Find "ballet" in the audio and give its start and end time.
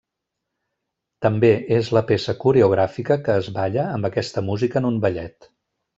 5.05-5.53